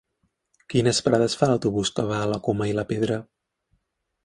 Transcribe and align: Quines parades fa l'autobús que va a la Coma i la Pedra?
Quines 0.73 1.01
parades 1.07 1.35
fa 1.41 1.51
l'autobús 1.51 1.93
que 1.99 2.07
va 2.13 2.23
a 2.23 2.31
la 2.33 2.41
Coma 2.49 2.69
i 2.73 2.75
la 2.81 2.89
Pedra? 2.95 3.21